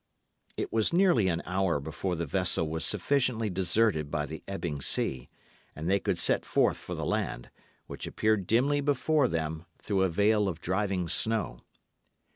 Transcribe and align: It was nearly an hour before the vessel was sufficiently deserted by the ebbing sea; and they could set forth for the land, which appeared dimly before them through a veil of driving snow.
It 0.57 0.73
was 0.73 0.91
nearly 0.91 1.27
an 1.27 1.43
hour 1.45 1.79
before 1.79 2.15
the 2.15 2.25
vessel 2.25 2.67
was 2.67 2.83
sufficiently 2.83 3.51
deserted 3.51 4.09
by 4.09 4.25
the 4.25 4.41
ebbing 4.47 4.81
sea; 4.81 5.29
and 5.75 5.87
they 5.87 5.99
could 5.99 6.17
set 6.17 6.43
forth 6.43 6.77
for 6.77 6.95
the 6.95 7.05
land, 7.05 7.51
which 7.85 8.07
appeared 8.07 8.47
dimly 8.47 8.81
before 8.81 9.27
them 9.27 9.67
through 9.77 10.01
a 10.01 10.09
veil 10.09 10.47
of 10.47 10.59
driving 10.59 11.07
snow. 11.07 11.59